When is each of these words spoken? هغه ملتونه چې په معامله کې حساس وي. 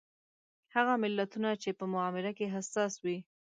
هغه 0.75 0.93
ملتونه 1.03 1.49
چې 1.61 1.69
په 1.79 1.85
معامله 1.93 2.31
کې 2.37 2.53
حساس 2.55 2.93
وي. 3.03 3.17